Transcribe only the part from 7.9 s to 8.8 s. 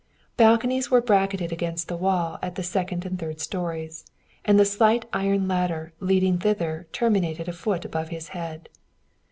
his head.